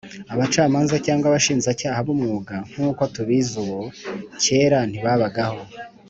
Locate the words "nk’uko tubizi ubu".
2.71-3.79